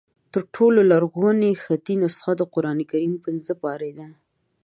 تر 0.33 0.43
ټولو 0.55 0.79
لرغونې 0.91 1.51
خطي 1.63 1.95
نسخه 2.03 2.31
د 2.37 2.41
قرآن 2.53 2.79
کریم 2.91 3.13
پنځه 3.25 3.53
پارې 3.63 3.89
دي. 3.97 4.09